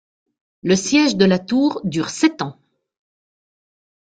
Le 0.63 0.75
siège 0.75 1.15
de 1.15 1.25
la 1.25 1.37
tour 1.37 1.79
dure 1.83 2.09
sept 2.09 2.41
ans. 2.41 2.57